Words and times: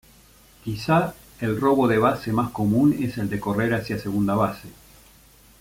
Quizá 0.63 1.13
el 1.41 1.61
robo 1.61 1.87
de 1.87 1.99
base 1.99 2.33
más 2.33 2.49
común 2.49 2.97
es 3.03 3.19
el 3.19 3.29
de 3.29 3.39
correr 3.39 3.75
hacia 3.75 3.99
segunda 3.99 4.33
base. 4.33 4.67